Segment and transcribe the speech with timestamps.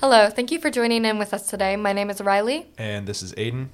[0.00, 1.74] Hello, thank you for joining in with us today.
[1.74, 2.66] My name is Riley.
[2.76, 3.68] And this is Aiden.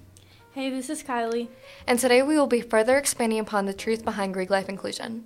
[0.53, 1.49] Hey, this is Kylie.
[1.85, 5.25] And today we will be further expanding upon the truth behind Greek life inclusion.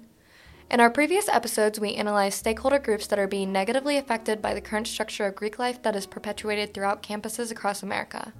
[0.71, 4.63] In our previous episodes, we analyzed stakeholder groups that are being negatively affected by the
[4.63, 8.33] current structure of Greek life that is perpetuated throughout campuses across America.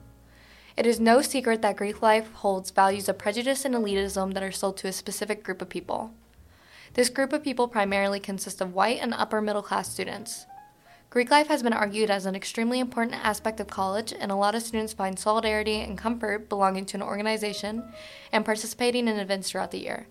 [0.79, 4.51] It is no secret that Greek life holds values of prejudice and elitism that are
[4.51, 6.15] sold to a specific group of people.
[6.95, 10.47] This group of people primarily consists of white and upper middle class students.
[11.09, 14.55] Greek life has been argued as an extremely important aspect of college, and a lot
[14.55, 17.85] of students find solidarity and comfort belonging to an organization
[18.33, 20.09] and participating in events throughout the year.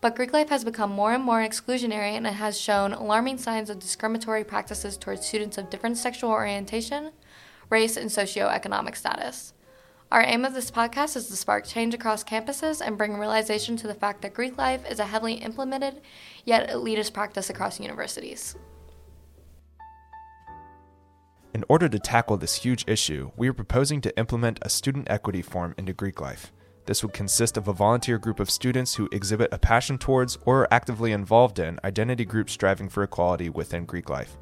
[0.00, 3.70] But Greek life has become more and more exclusionary and it has shown alarming signs
[3.70, 7.12] of discriminatory practices towards students of different sexual orientation,
[7.70, 9.54] race, and socioeconomic status.
[10.12, 13.86] Our aim of this podcast is to spark change across campuses and bring realization to
[13.86, 16.00] the fact that Greek life is a heavily implemented
[16.44, 18.54] yet elitist practice across universities.
[21.56, 25.40] In order to tackle this huge issue, we are proposing to implement a student equity
[25.40, 26.52] form into Greek life.
[26.84, 30.60] This would consist of a volunteer group of students who exhibit a passion towards or
[30.60, 34.36] are actively involved in identity groups striving for equality within Greek life.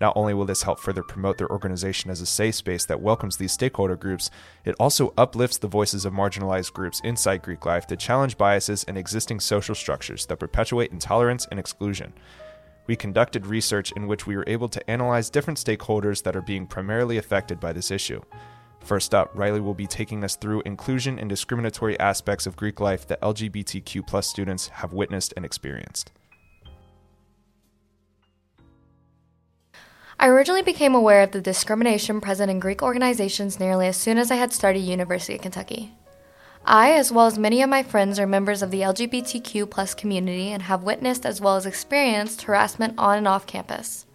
[0.00, 3.36] Not only will this help further promote their organization as a safe space that welcomes
[3.36, 4.28] these stakeholder groups,
[4.64, 8.98] it also uplifts the voices of marginalized groups inside Greek life to challenge biases and
[8.98, 12.12] existing social structures that perpetuate intolerance and exclusion.
[12.86, 16.66] We conducted research in which we were able to analyze different stakeholders that are being
[16.66, 18.20] primarily affected by this issue.
[18.80, 23.06] First up, Riley will be taking us through inclusion and discriminatory aspects of Greek life
[23.08, 26.12] that LGBTQ students have witnessed and experienced.
[30.18, 34.30] I originally became aware of the discrimination present in Greek organizations nearly as soon as
[34.30, 35.94] I had started University of Kentucky.
[36.72, 40.52] I, as well as many of my friends, are members of the LGBTQ plus community
[40.52, 44.06] and have witnessed as well as experienced harassment on and off campus.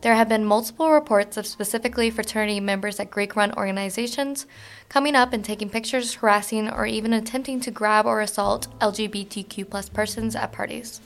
[0.00, 4.46] There have been multiple reports of specifically fraternity members at Greek run organizations
[4.88, 9.90] coming up and taking pictures, harassing, or even attempting to grab or assault LGBTQ plus
[9.90, 11.02] persons at parties.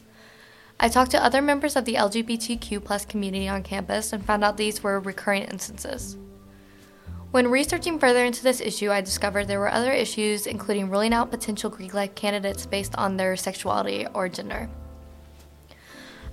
[0.78, 4.56] I talked to other members of the LGBTQ plus community on campus and found out
[4.56, 6.16] these were recurring instances.
[7.32, 11.30] When researching further into this issue, I discovered there were other issues, including ruling out
[11.30, 14.70] potential Greek life candidates based on their sexuality or gender.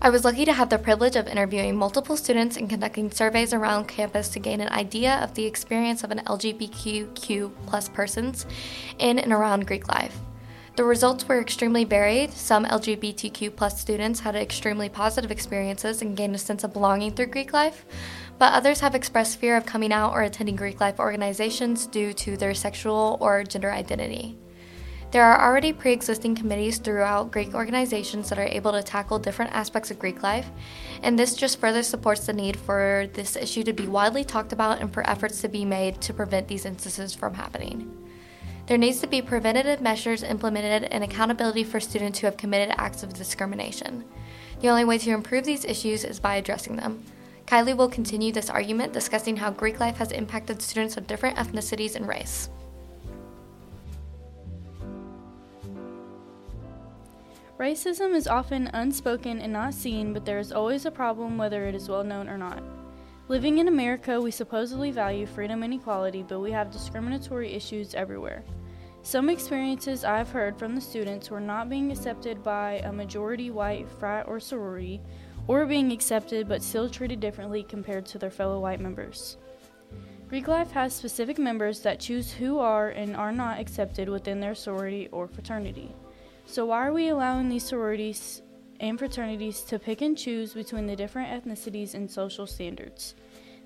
[0.01, 3.87] I was lucky to have the privilege of interviewing multiple students and conducting surveys around
[3.87, 8.45] campus to gain an idea of the experience of an LGBTQ plus persons
[8.99, 10.17] in and around Greek life.
[10.75, 12.31] The results were extremely varied.
[12.33, 17.27] Some LGBTQ plus students had extremely positive experiences and gained a sense of belonging through
[17.27, 17.85] Greek life,
[18.39, 22.37] but others have expressed fear of coming out or attending Greek life organizations due to
[22.37, 24.35] their sexual or gender identity.
[25.11, 29.51] There are already pre existing committees throughout Greek organizations that are able to tackle different
[29.53, 30.49] aspects of Greek life,
[31.03, 34.81] and this just further supports the need for this issue to be widely talked about
[34.81, 38.02] and for efforts to be made to prevent these instances from happening.
[38.65, 43.03] There needs to be preventative measures implemented and accountability for students who have committed acts
[43.03, 44.05] of discrimination.
[44.61, 47.03] The only way to improve these issues is by addressing them.
[47.45, 51.97] Kylie will continue this argument discussing how Greek life has impacted students of different ethnicities
[51.97, 52.49] and race.
[57.59, 61.75] Racism is often unspoken and not seen, but there is always a problem whether it
[61.75, 62.63] is well known or not.
[63.29, 68.43] Living in America, we supposedly value freedom and equality, but we have discriminatory issues everywhere.
[69.01, 73.89] Some experiences I've heard from the students were not being accepted by a majority white
[73.89, 75.01] frat or sorority,
[75.47, 79.37] or being accepted but still treated differently compared to their fellow white members.
[80.27, 84.55] Greek life has specific members that choose who are and are not accepted within their
[84.55, 85.95] sorority or fraternity.
[86.45, 88.42] So, why are we allowing these sororities
[88.83, 93.15] and fraternities to pick and choose between the different ethnicities and social standards?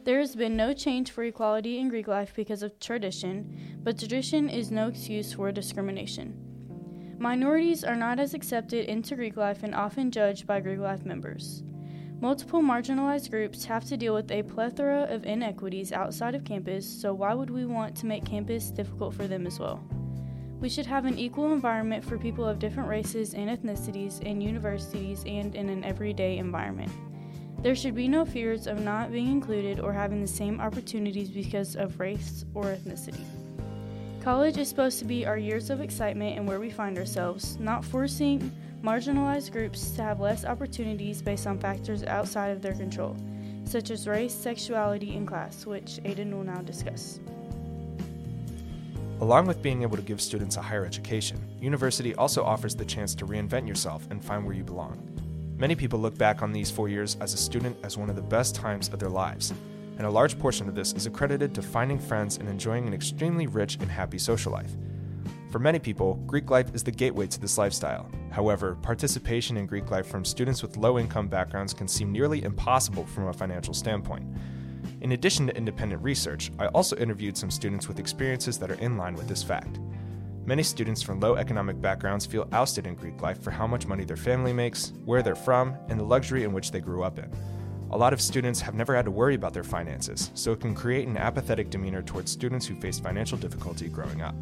[0.04, 4.48] There has been no change for equality in Greek life because of tradition, but tradition
[4.48, 6.38] is no excuse for discrimination.
[7.18, 11.64] Minorities are not as accepted into Greek life and often judged by Greek life members.
[12.22, 17.12] Multiple marginalized groups have to deal with a plethora of inequities outside of campus, so
[17.12, 19.84] why would we want to make campus difficult for them as well?
[20.60, 25.24] We should have an equal environment for people of different races and ethnicities in universities
[25.28, 26.92] and in an everyday environment.
[27.62, 31.76] There should be no fears of not being included or having the same opportunities because
[31.76, 33.24] of race or ethnicity.
[34.22, 37.86] College is supposed to be our years of excitement and where we find ourselves, not
[37.86, 38.52] forcing
[38.84, 43.16] marginalized groups to have less opportunities based on factors outside of their control,
[43.64, 47.20] such as race, sexuality, and class, which Aiden will now discuss.
[49.20, 53.16] Along with being able to give students a higher education, university also offers the chance
[53.16, 55.02] to reinvent yourself and find where you belong.
[55.58, 58.22] Many people look back on these four years as a student as one of the
[58.22, 59.54] best times of their lives.
[59.98, 63.48] and a large portion of this is accredited to finding friends and enjoying an extremely
[63.48, 64.78] rich and happy social life.
[65.50, 68.08] For many people, Greek life is the gateway to this lifestyle.
[68.30, 73.08] However, participation in Greek life from students with low income backgrounds can seem nearly impossible
[73.08, 74.28] from a financial standpoint.
[75.02, 78.98] In addition to independent research, I also interviewed some students with experiences that are in
[78.98, 79.80] line with this fact.
[80.46, 84.06] Many students from low economic backgrounds feel ousted in Greek life for how much money
[84.06, 87.32] their family makes, where they're from, and the luxury in which they grew up in.
[87.92, 90.74] A lot of students have never had to worry about their finances, so it can
[90.74, 94.36] create an apathetic demeanor towards students who face financial difficulty growing up.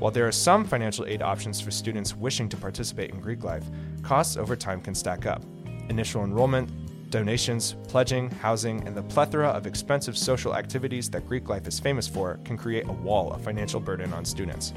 [0.00, 3.64] While there are some financial aid options for students wishing to participate in Greek life,
[4.02, 5.44] costs over time can stack up.
[5.88, 6.81] Initial enrollment,
[7.12, 12.08] donations, pledging, housing, and the plethora of expensive social activities that Greek life is famous
[12.08, 14.72] for can create a wall of financial burden on students.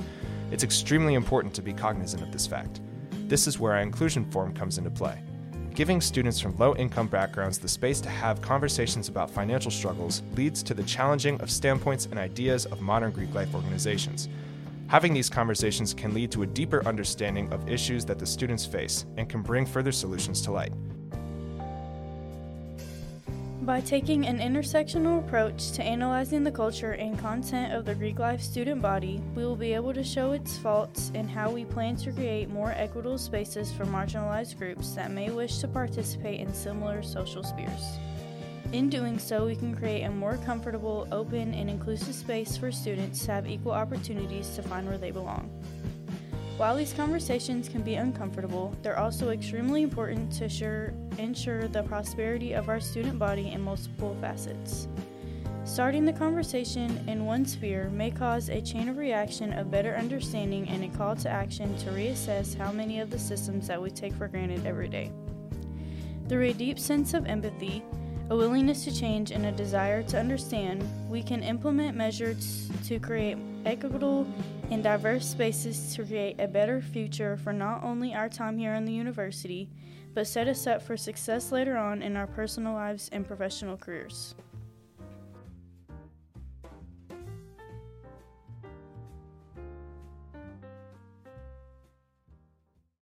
[0.52, 2.82] It's extremely important to be cognizant of this fact.
[3.28, 5.24] This is where our inclusion form comes into play.
[5.74, 10.62] Giving students from low income backgrounds the space to have conversations about financial struggles leads
[10.64, 14.30] to the challenging of standpoints and ideas of modern Greek life organizations.
[14.88, 19.06] Having these conversations can lead to a deeper understanding of issues that the students face
[19.18, 20.72] and can bring further solutions to light.
[23.65, 28.39] By taking an intersectional approach to analyzing the culture and content of the Greek life
[28.39, 32.12] student body, we will be able to show its faults and how we plan to
[32.12, 37.44] create more equitable spaces for marginalized groups that may wish to participate in similar social
[37.44, 37.97] spheres.
[38.71, 43.25] In doing so, we can create a more comfortable, open, and inclusive space for students
[43.25, 45.50] to have equal opportunities to find where they belong.
[46.57, 52.53] While these conversations can be uncomfortable, they're also extremely important to sure, ensure the prosperity
[52.53, 54.88] of our student body in multiple facets.
[55.65, 60.69] Starting the conversation in one sphere may cause a chain of reaction of better understanding
[60.69, 64.13] and a call to action to reassess how many of the systems that we take
[64.13, 65.12] for granted every day.
[66.29, 67.83] Through a deep sense of empathy,
[68.29, 73.38] a willingness to change, and a desire to understand, we can implement measures to create
[73.65, 74.27] equitable
[74.71, 78.85] and diverse spaces to create a better future for not only our time here in
[78.85, 79.69] the university,
[80.13, 84.35] but set us up for success later on in our personal lives and professional careers.